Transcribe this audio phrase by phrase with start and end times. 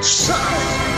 [0.00, 0.97] Sound.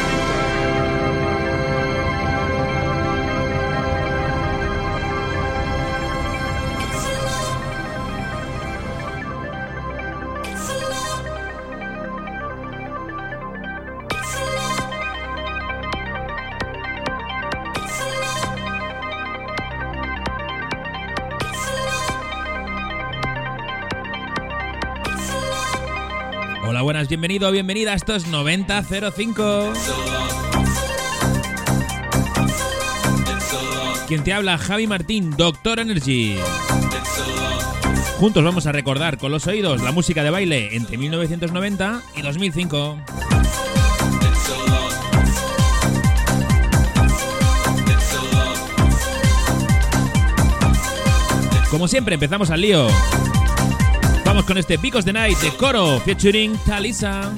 [27.11, 29.73] Bienvenido, bienvenida a estos 9005.
[34.07, 36.37] Quien te habla, Javi Martín, Doctor Energy.
[38.21, 42.99] Juntos vamos a recordar con los oídos la música de baile entre 1990 y 2005.
[51.73, 52.87] Como siempre, empezamos al lío.
[54.31, 57.33] Vamos con este Picos de Night de Coro featuring Talisa.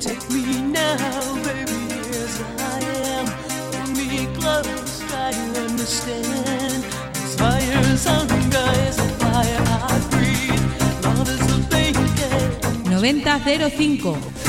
[0.00, 3.26] Take me now, baby, as I am.
[3.74, 6.82] Hold me close, try to understand.
[7.12, 10.64] This fire's hunger is a fire I breathe.
[11.04, 12.88] Love is a blanket.
[12.88, 14.43] 9005.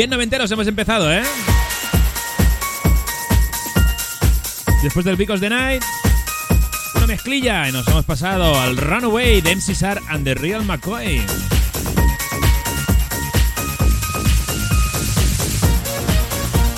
[0.00, 1.22] Bien noventeros hemos empezado, ¿eh?
[4.82, 5.82] Después del Picos de Night,
[6.96, 11.20] una mezclilla y nos hemos pasado al Runaway de MC Sar and the Real McCoy.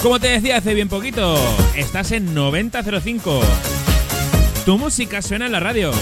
[0.02, 1.38] Como te decía hace bien poquito,
[1.76, 3.40] estás en 9005.
[4.66, 5.92] Tu música suena en la radio.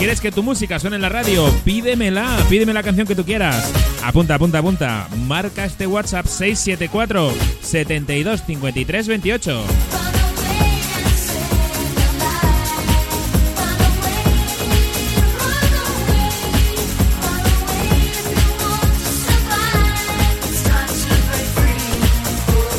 [0.00, 1.46] ¿Quieres que tu música suene en la radio?
[1.62, 3.70] Pídemela, pídeme la canción que tú quieras.
[4.02, 5.06] Apunta, apunta, apunta.
[5.26, 7.30] Marca este WhatsApp 674
[7.60, 9.64] 72 53 28.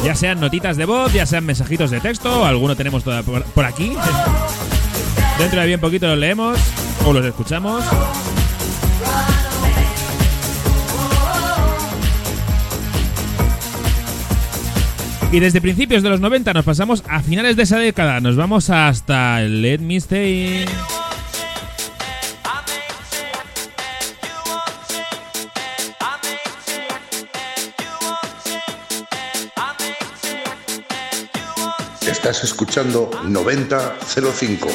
[0.03, 3.93] Ya sean notitas de voz, ya sean mensajitos de texto, alguno tenemos toda por, aquí.
[5.37, 6.57] Dentro de bien poquito los leemos
[7.05, 7.83] o los escuchamos.
[15.31, 18.19] Y desde principios de los 90 nos pasamos a finales de esa década.
[18.19, 20.65] Nos vamos hasta el Let Me Stay.
[32.05, 34.67] Estás escuchando 9005.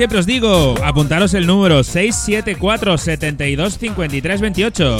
[0.00, 4.96] Siempre os digo, apuntaros el número 674 72 53 28.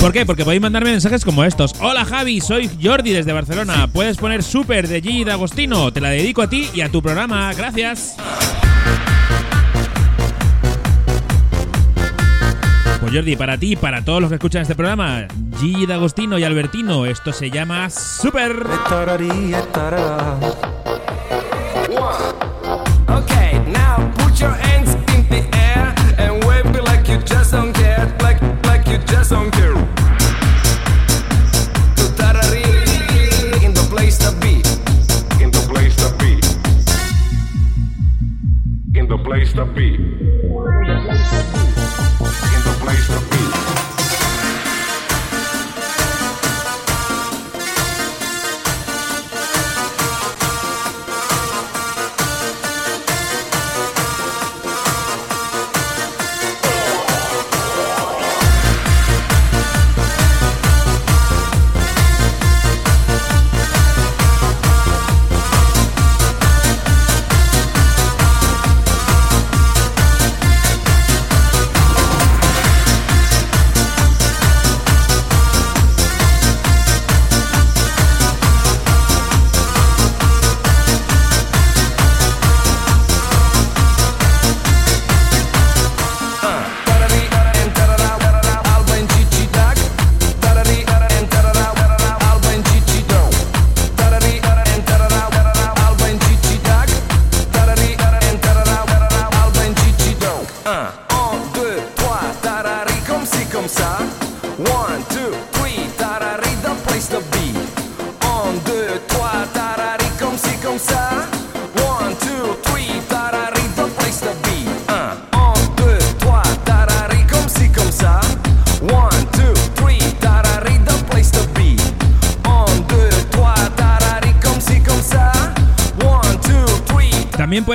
[0.00, 0.24] ¿Por qué?
[0.24, 1.74] Porque podéis mandarme mensajes como estos.
[1.82, 3.86] Hola Javi, soy Jordi desde Barcelona.
[3.92, 5.92] Puedes poner Super de Gigi D'Agostino.
[5.92, 7.52] Te la dedico a ti y a tu programa.
[7.52, 8.16] Gracias.
[13.12, 15.26] Jordi, para ti para todos los que escuchan este programa,
[15.58, 18.66] Gigi D'Agostino y Albertino, esto se llama Super.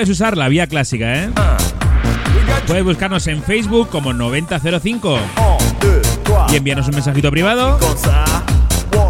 [0.04, 1.30] Puedes usar la vía clásica, ¿eh?
[2.68, 5.20] Puedes buscarnos en Facebook como 9005 un,
[5.80, 7.80] deux, trois, y enviarnos un mensajito privado.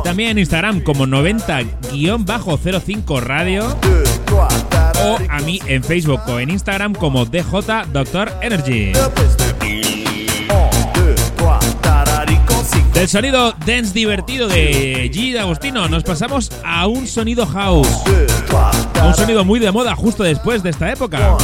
[0.03, 3.75] También en Instagram como 90-05 Radio
[5.03, 8.91] o a mí en Facebook o en Instagram como DJ Doctor Energy.
[12.93, 15.39] Del sonido dance divertido de G.
[15.39, 18.03] Agostino nos pasamos a un sonido house.
[19.03, 21.35] A un sonido muy de moda justo después de esta época.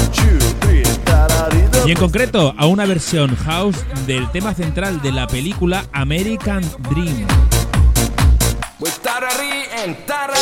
[1.86, 3.76] Y en concreto a una versión house
[4.08, 7.28] del tema central de la película American Dream.
[10.08, 10.38] Tarara.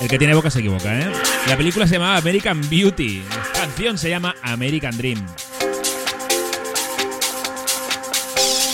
[0.00, 1.12] El que tiene boca se equivoca, ¿eh?
[1.46, 3.22] La película se llamaba American Beauty.
[3.30, 5.24] La canción se llama American Dream.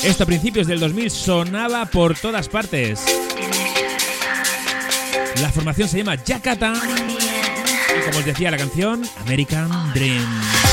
[0.02, 3.04] Esto a principios del 2000 sonaba por todas partes.
[5.40, 6.74] La formación se llama Yakata.
[6.74, 10.63] Y como os decía la canción, American Dream.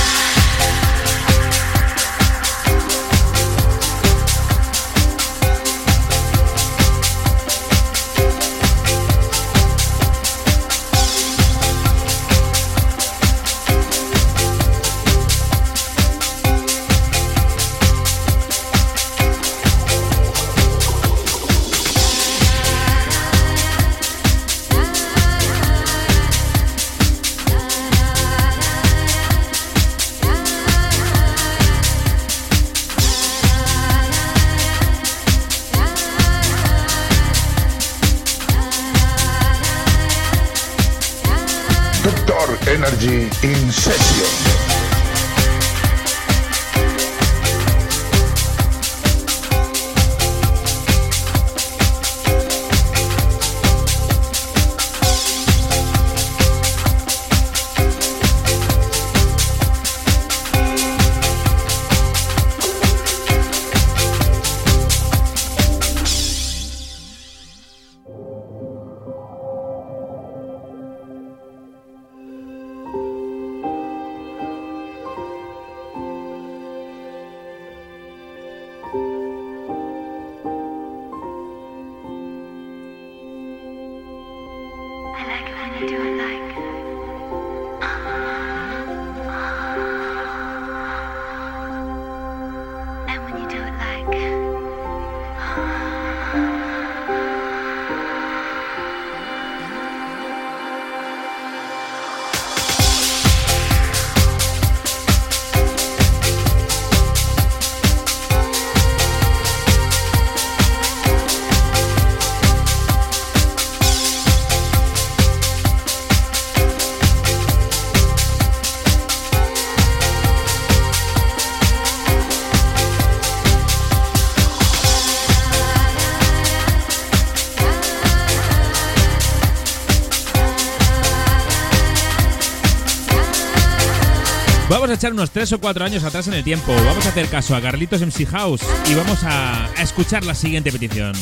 [135.01, 136.71] A echar unos 3 o 4 años atrás en el tiempo.
[136.85, 140.71] Vamos a hacer caso a Carlitos MC House y vamos a, a escuchar la siguiente
[140.71, 141.13] petición.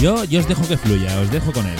[0.00, 1.76] Yo, yo os dejo que fluya, os dejo con él.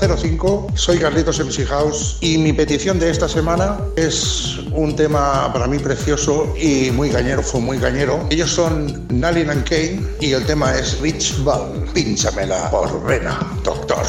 [0.00, 5.66] 9005, soy Carlitos MC House y mi petición de esta semana es un tema para
[5.66, 8.24] mí precioso y muy cañero, fue muy cañero.
[8.30, 11.84] Ellos son Nalin and Kane y el tema es Rich Ball.
[11.92, 14.04] Pínchamela por vena, doctor.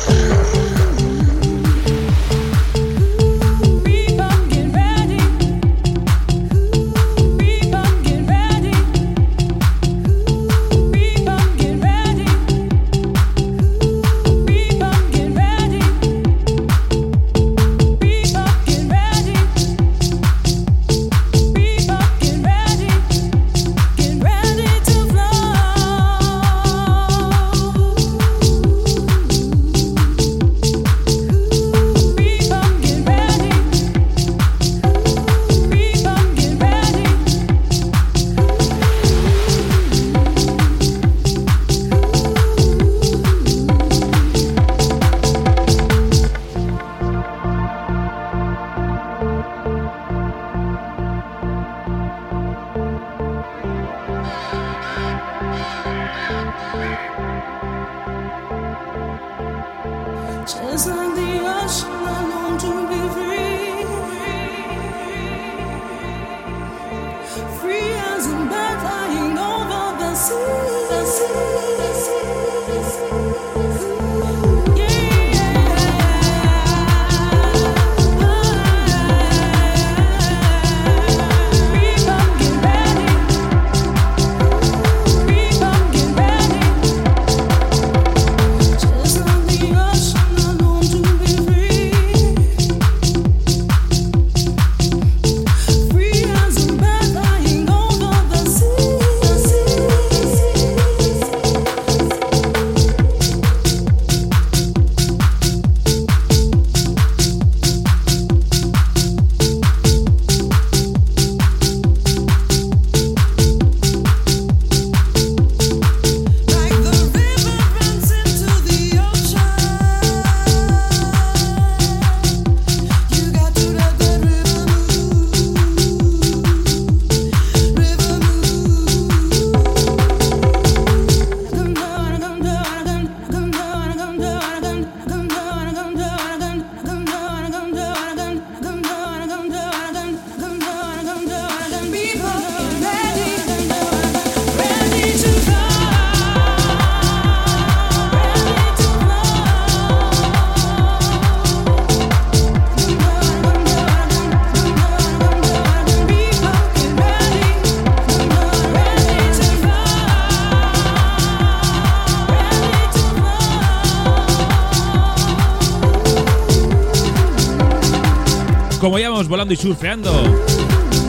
[169.29, 170.11] Volando y surfeando,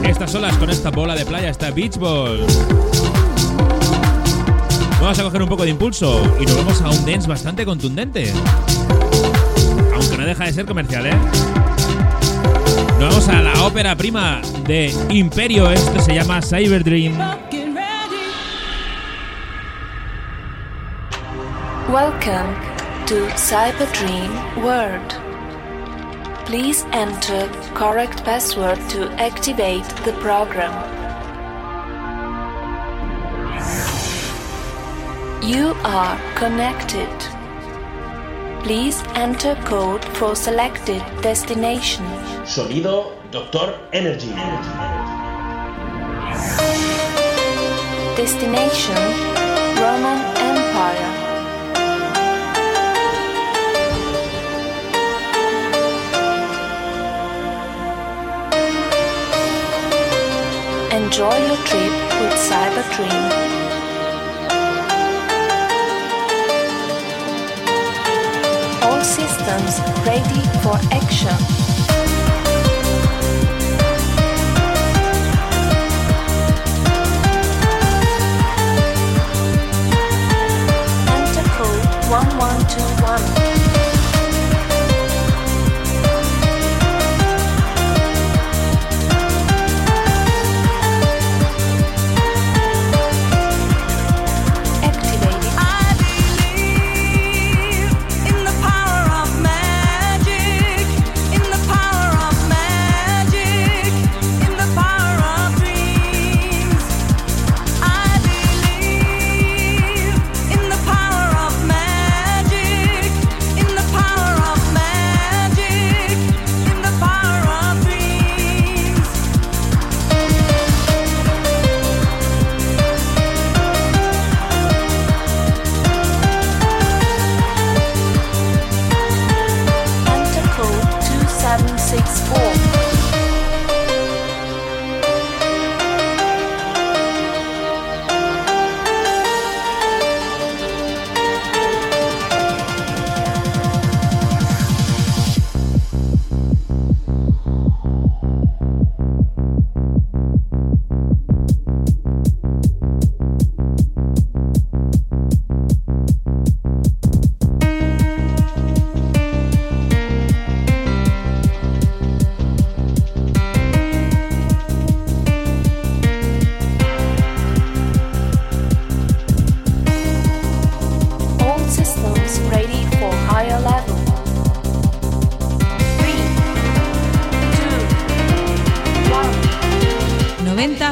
[0.05, 2.45] estas olas con esta bola de playa, esta beach ball.
[5.01, 8.31] Vamos a coger un poco de impulso y nos vamos a un dance bastante contundente.
[9.95, 11.17] Aunque no deja de ser comercial, ¿eh?
[12.99, 15.71] Nos vamos a la ópera prima de Imperio.
[15.71, 17.17] Esto se llama Cyber Dream.
[21.89, 22.55] Welcome
[23.07, 25.20] to Cyberdream World.
[26.51, 30.75] Please enter correct password to activate the program.
[35.45, 37.09] You are connected.
[38.65, 42.05] Please enter code for selected destination.
[42.45, 44.35] Sonido Doctor Energy.
[48.17, 49.01] Destination
[49.81, 50.19] Roman
[50.51, 51.20] Empire.
[61.11, 63.11] Enjoy your trip with Cyberdream.
[68.85, 71.70] All systems ready for action.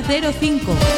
[0.08, 0.97] 9005.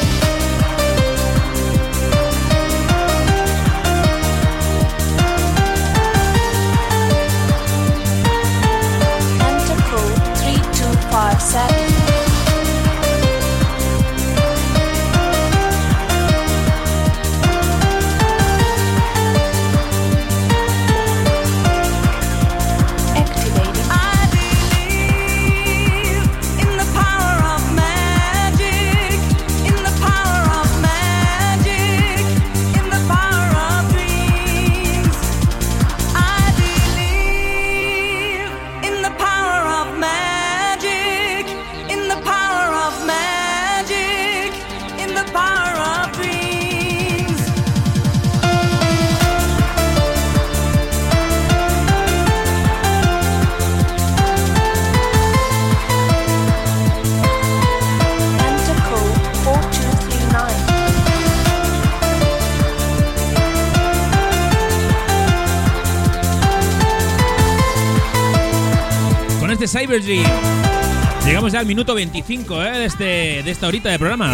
[69.91, 72.79] Llegamos ya al minuto 25 ¿eh?
[72.79, 73.05] de, este,
[73.43, 74.33] de esta horita de programa.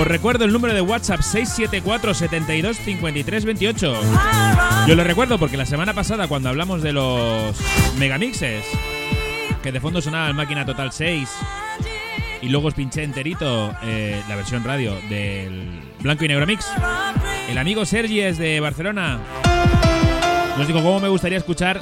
[0.00, 4.00] Os recuerdo el número de WhatsApp 674 72 53 28.
[4.86, 7.54] Yo lo recuerdo porque la semana pasada cuando hablamos de los
[7.98, 8.64] megamixes,
[9.62, 11.28] que de fondo sonaba el Máquina Total 6
[12.40, 16.66] y luego os pinché enterito eh, la versión radio del Blanco y Negro Mix.
[17.50, 19.20] El amigo Sergi es de Barcelona.
[20.56, 21.80] Nos dijo cómo me gustaría escuchar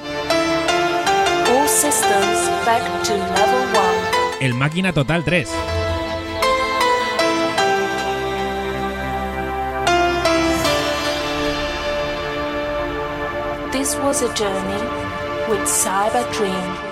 [1.53, 4.41] All systems back to level 1.
[4.41, 5.49] el Máquina Total 3.
[13.73, 14.83] This was a journey
[15.49, 16.91] with Cyber Dream.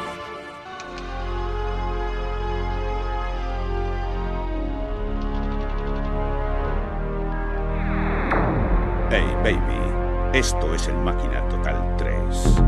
[9.10, 9.97] Hey, baby.
[10.34, 12.67] Esto es el Máquina Total 3.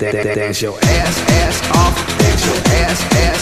[0.00, 2.18] Dance your ass, ass off.
[2.18, 3.33] Dance your ass, ass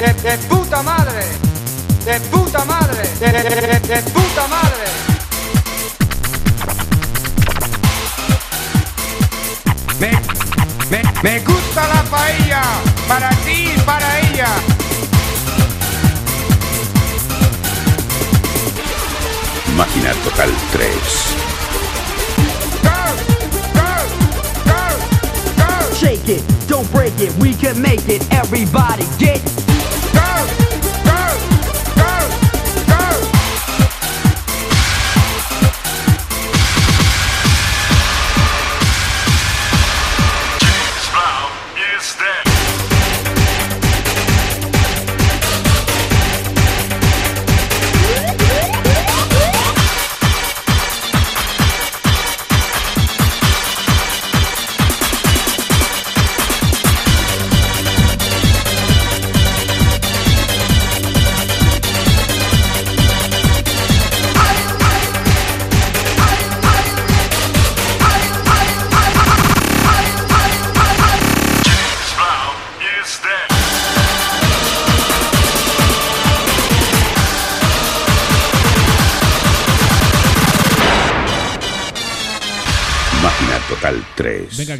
[0.00, 1.24] de, de- puta madre,
[2.04, 4.86] de puta madre, de, de- de- de- de puta madre.
[9.98, 10.10] Me,
[10.90, 12.62] me, me gusta la paella,
[13.06, 14.48] para ti y para ella.
[19.76, 20.90] Máquina Total 3.
[25.96, 28.24] Shake it, don't break it, we can make it.
[28.32, 29.42] Everybody get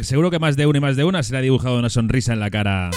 [0.01, 0.07] 3.
[0.07, 1.77] Venga, que seguro que más de una y más de una se le ha dibujado
[1.77, 2.91] una sonrisa en la cara.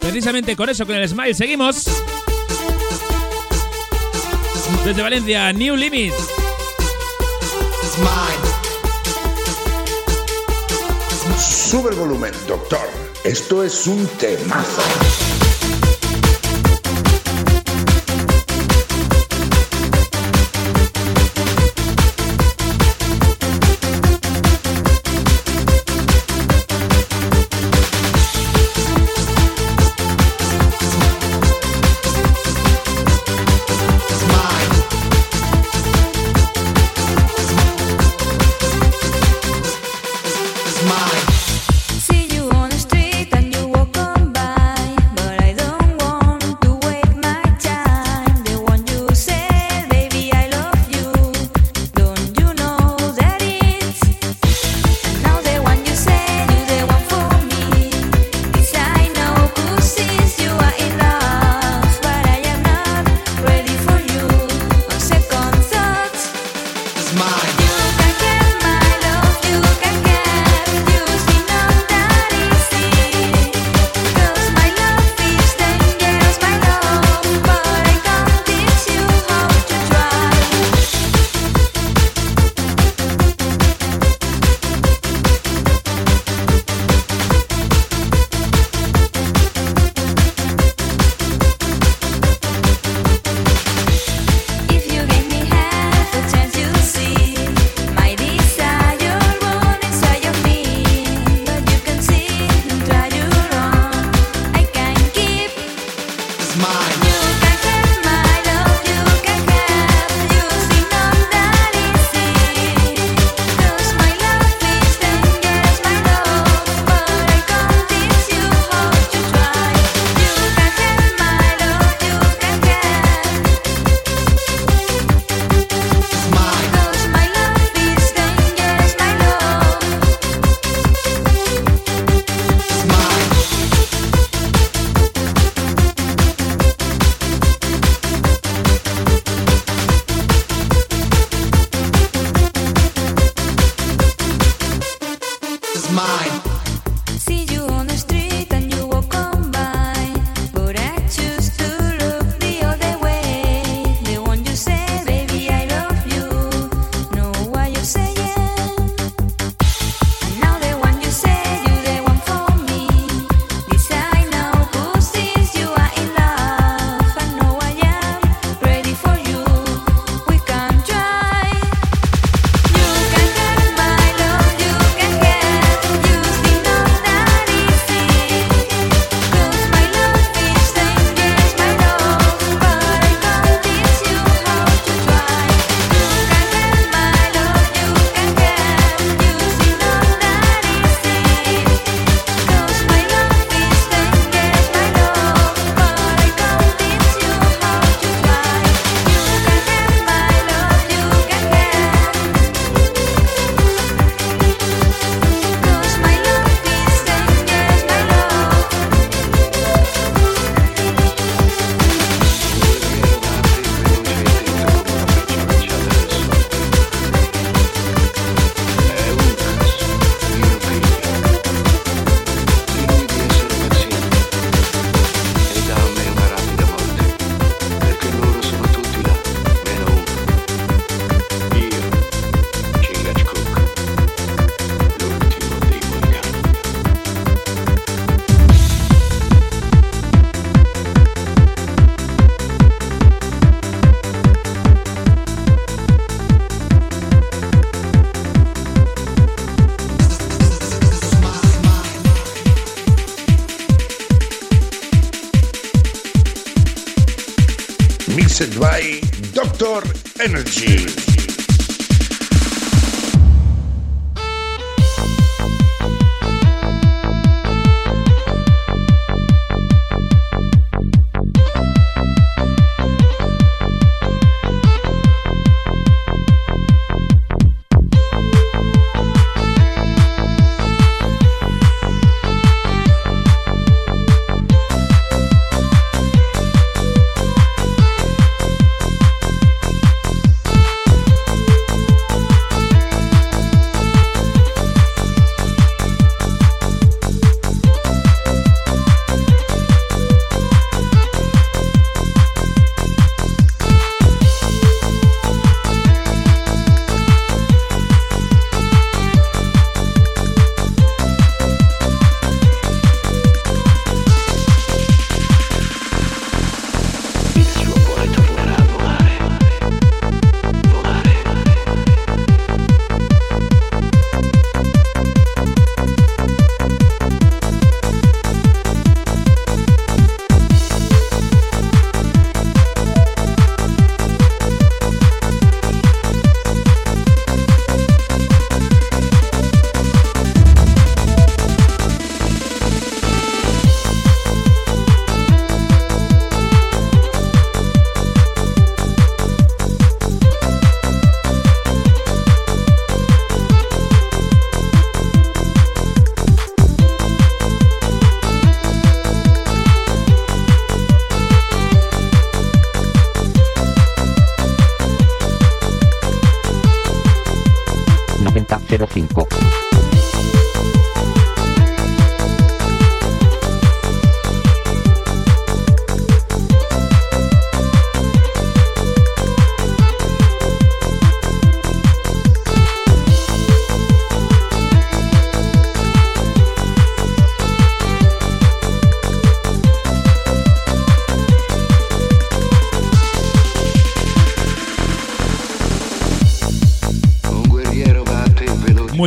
[0.00, 1.86] Precisamente con eso, con el smile, seguimos.
[4.84, 6.12] Desde Valencia, New Limit.
[11.38, 12.86] Sube el volumen, doctor.
[13.24, 15.31] Esto es un temazo.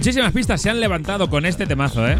[0.06, 2.16] Muchísimas pistas se han levantado con este temazo, ¿eh?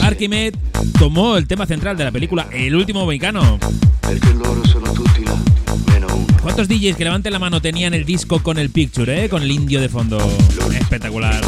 [0.00, 0.54] Archimed
[1.00, 3.58] tomó el tema central de la película El último mohicano.
[6.42, 9.28] ¿Cuántos DJs que levanten la mano tenían el disco con el picture, eh?
[9.28, 10.16] Con el indio de fondo.
[10.78, 11.42] Espectacular.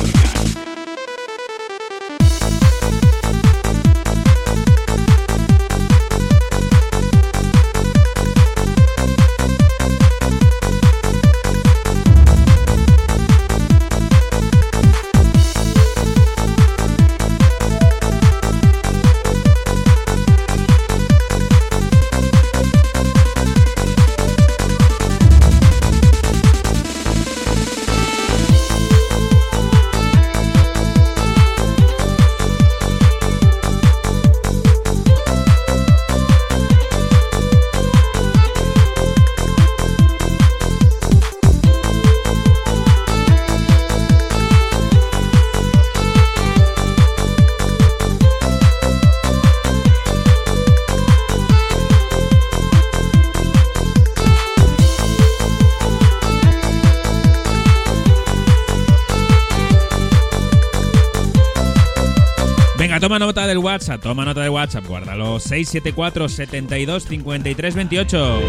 [63.73, 65.41] WhatsApp, toma nota del WhatsApp, guárdalo.
[65.41, 68.41] 674 72 53 28.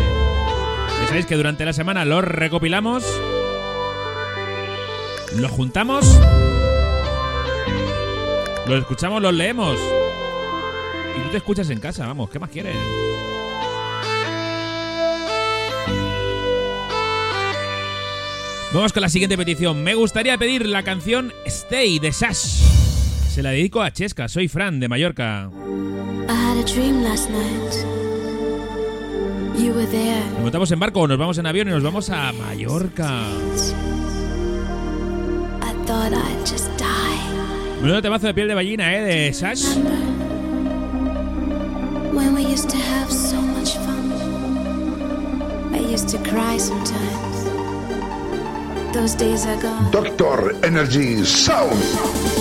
[1.00, 3.06] Ya sabéis que durante la semana los recopilamos,
[5.38, 6.20] los juntamos,
[8.68, 9.80] los escuchamos, los leemos.
[11.18, 12.76] Y tú te escuchas en casa, vamos, ¿qué más quieres?
[18.74, 19.84] Vamos con la siguiente petición.
[19.84, 22.73] Me gustaría pedir la canción Stay de Sash.
[23.34, 25.50] Se la dedico a Chesca, soy Fran de Mallorca.
[30.36, 33.24] Nos montamos en barco, nos vamos en avión y nos vamos a Mallorca.
[37.82, 39.02] Menudo temazo de piel de ballena, ¿eh?
[39.02, 39.66] De Sash.
[42.14, 44.12] When we used to have so much fun.
[45.74, 47.46] I used to cry sometimes.
[48.94, 49.90] Those days are gone.
[49.90, 52.33] Doctor Energy Sound.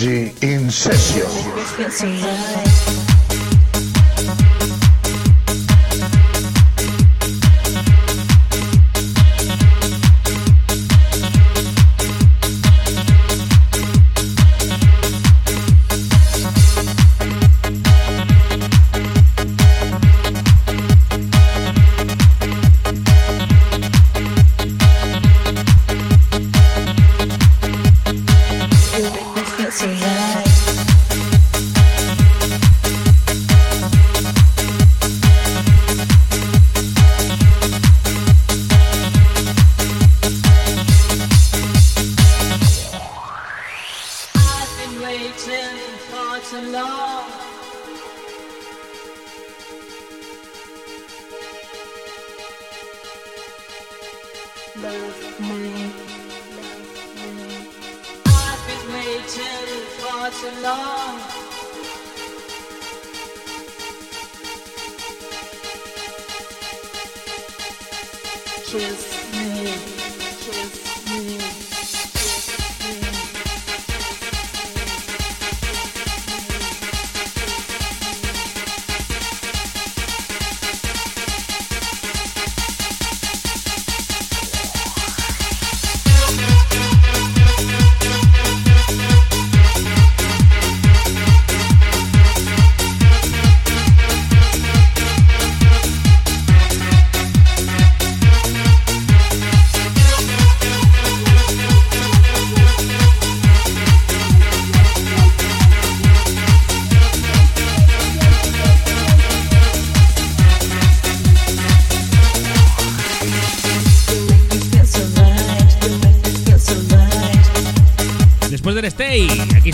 [0.00, 2.57] Energy in session.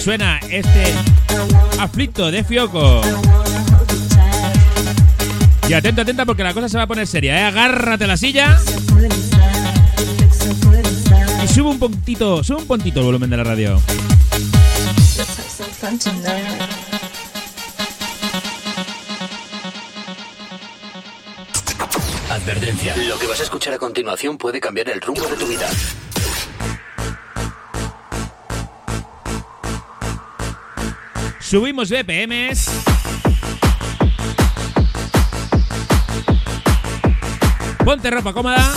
[0.04, 0.92] Suena este
[1.80, 3.00] aflicto de Fioco.
[5.66, 7.44] Y atento, atenta porque la cosa se va a poner seria, ¿eh?
[7.44, 8.60] Agárrate la silla
[11.42, 13.80] y sube un puntito, sube un puntito el volumen de la radio.
[22.28, 22.94] Advertencia.
[23.08, 25.66] Lo que vas a escuchar a continuación puede cambiar el rumbo de tu vida.
[31.54, 32.68] Subimos BPMs.
[37.84, 38.74] Ponte ropa cómoda.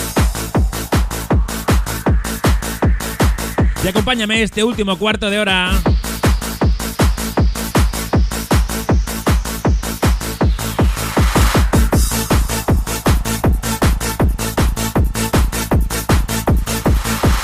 [3.83, 5.71] Y acompáñame este último cuarto de hora.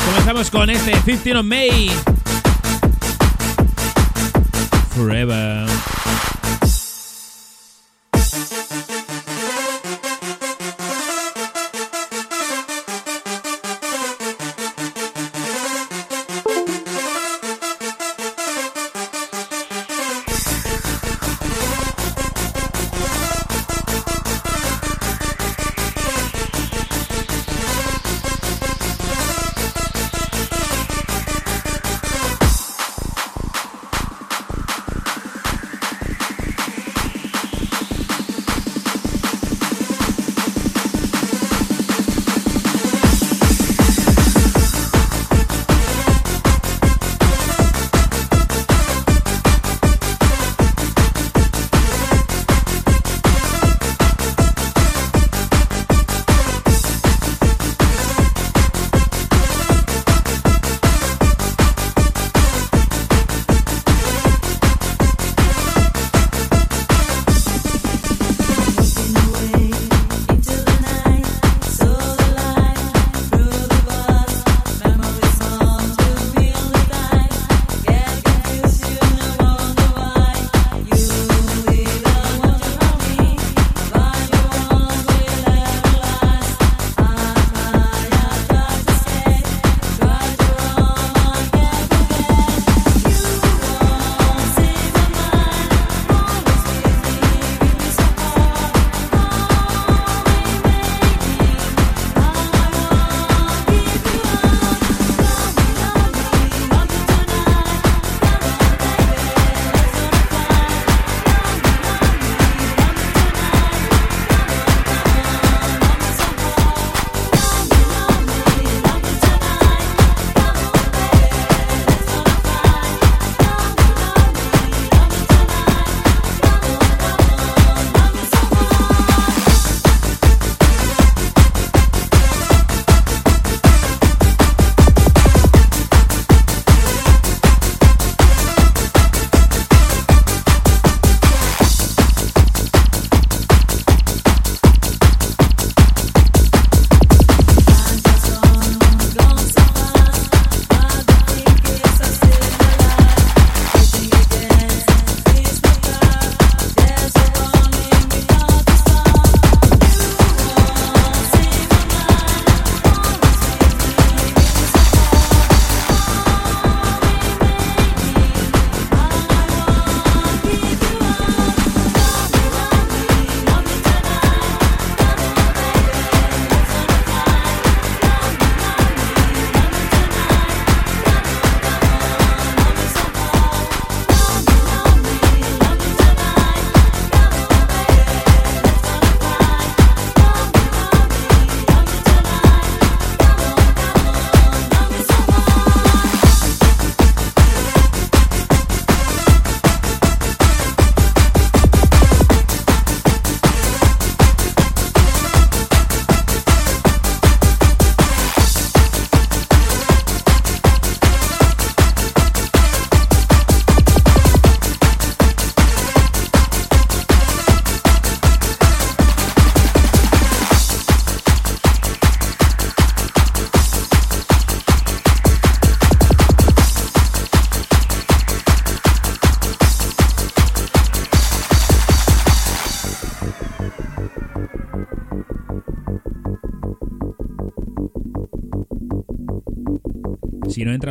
[0.06, 2.13] Comenzamos con este 15 of May.
[4.94, 5.93] Forever.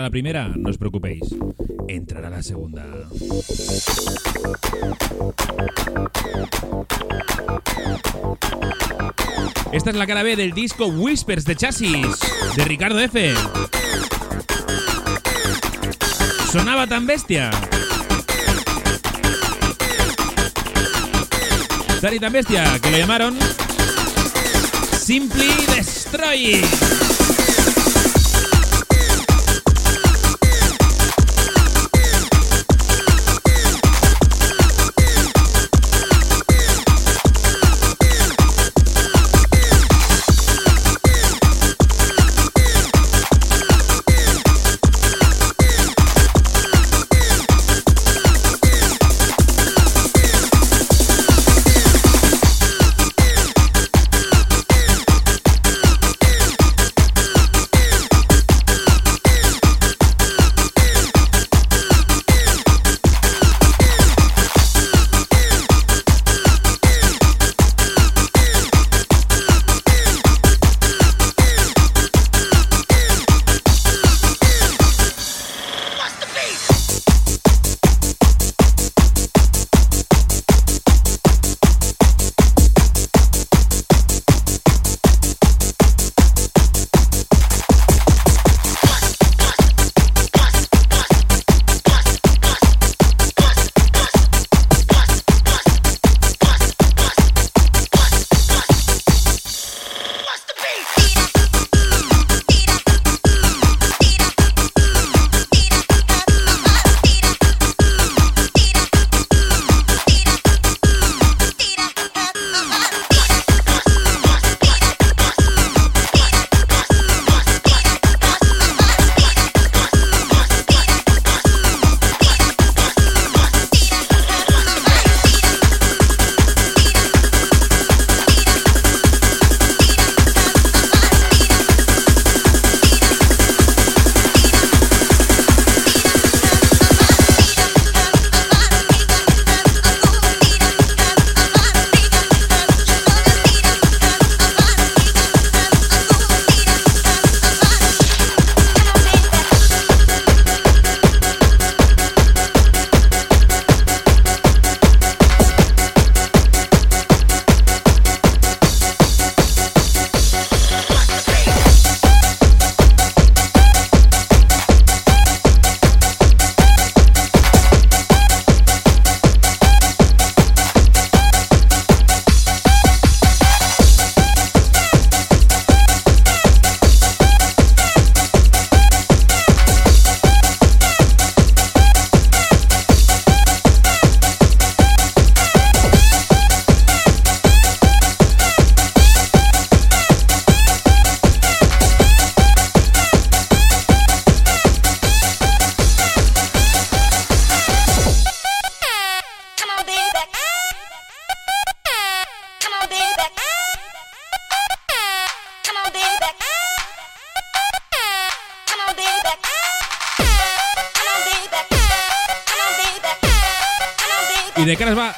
[0.02, 1.22] La primera, no os preocupéis.
[1.86, 2.84] Entrará la segunda.
[9.72, 12.18] Esta es la cara B del disco Whispers de Chasis,
[12.56, 13.34] de Ricardo F.
[16.50, 17.50] Sonaba tan bestia.
[22.00, 23.38] Tan y tan bestia que le llamaron
[24.98, 26.62] Simply Destroy.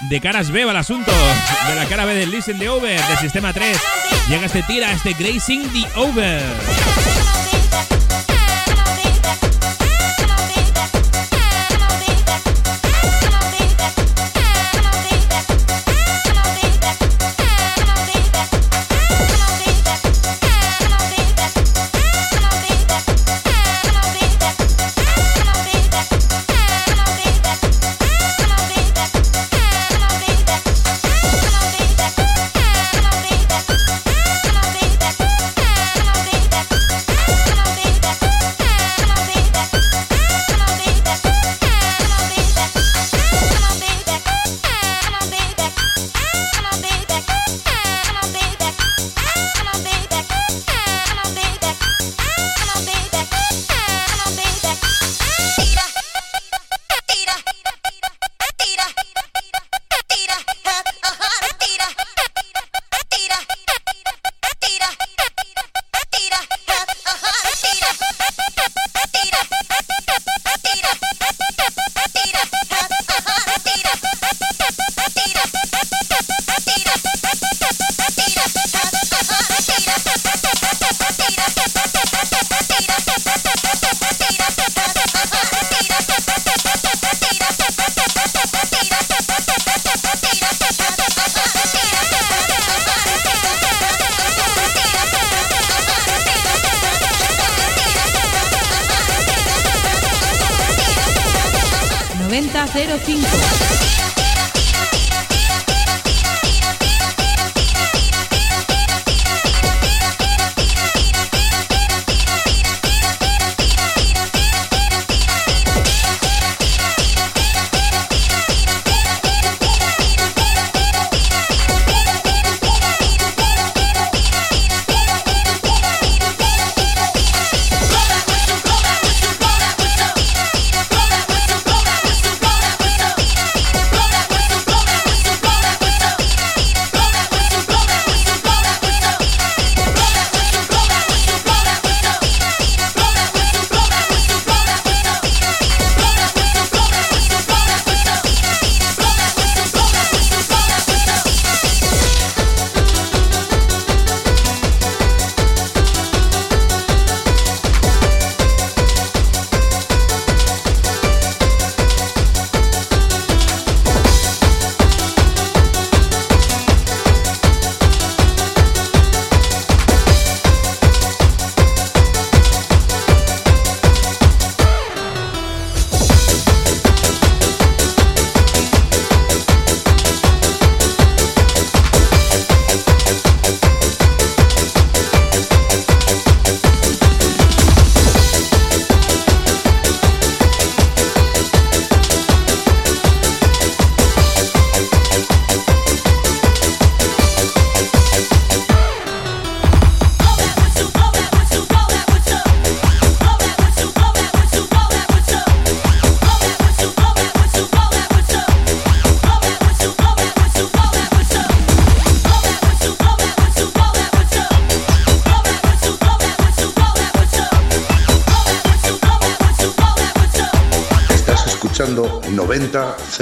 [0.09, 1.13] De caras, de B el asunto.
[1.69, 3.77] De la cara B del Listen the Over, del sistema 3.
[4.29, 7.14] Llega este tira, este Grazing the Over.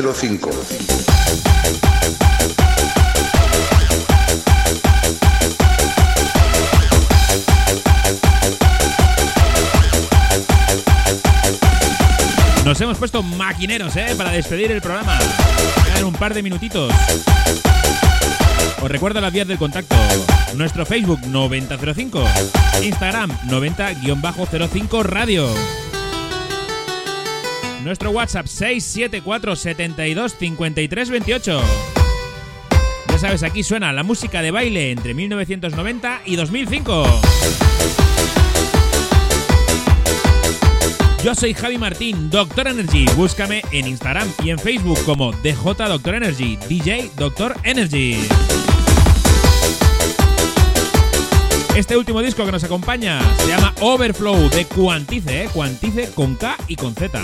[0.02, 0.50] 9005.
[12.64, 14.14] Nos hemos puesto maquineros, ¿eh?
[14.16, 15.18] Para despedir el programa.
[15.84, 16.92] Quedan un par de minutitos.
[18.82, 19.94] Os recuerdo las vías del contacto.
[20.56, 22.24] Nuestro Facebook 9005.
[22.82, 25.81] Instagram 90-05 Radio.
[27.84, 31.62] Nuestro WhatsApp 674 72 53 28.
[33.08, 37.20] Ya sabes, aquí suena la música de baile entre 1990 y 2005.
[41.24, 43.06] Yo soy Javi Martín, Doctor Energy.
[43.16, 48.18] Búscame en Instagram y en Facebook como DJ Doctor Energy, DJ Doctor Energy.
[51.76, 55.48] Este último disco que nos acompaña se llama Overflow de Quantice, ¿eh?
[55.52, 57.22] Quantice con K y con Z.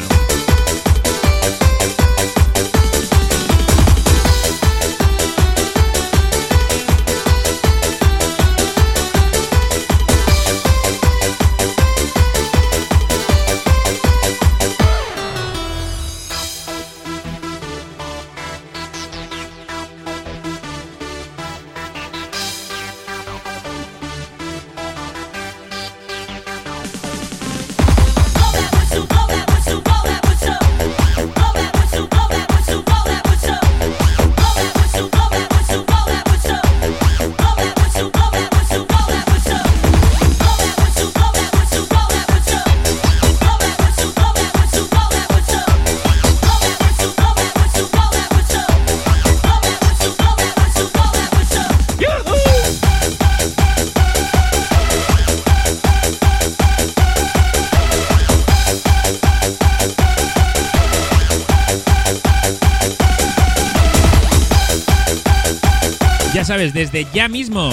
[66.59, 67.71] desde ya mismo.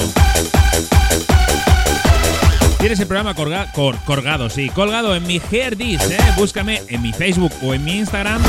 [2.78, 6.18] Tienes el programa colgado, sí, colgado en mi Herdis, ¿eh?
[6.38, 8.40] Búscame en mi Facebook o en mi Instagram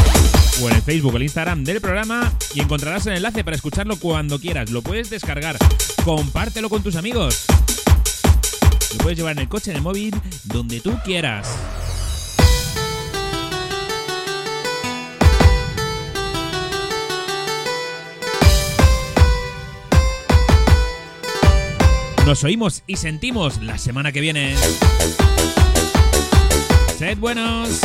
[0.63, 3.97] o en el Facebook o el Instagram del programa y encontrarás el enlace para escucharlo
[3.99, 4.71] cuando quieras.
[4.71, 5.57] Lo puedes descargar,
[6.05, 7.47] compártelo con tus amigos.
[8.93, 10.15] Lo puedes llevar en el coche, en el móvil,
[10.45, 11.49] donde tú quieras.
[22.27, 24.57] Nos oímos y sentimos la semana que viene.
[26.99, 27.81] Sed buenos.